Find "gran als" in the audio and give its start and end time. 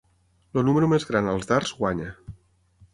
1.11-1.47